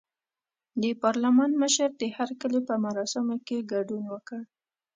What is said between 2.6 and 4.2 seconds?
په مراسمو کې ګډون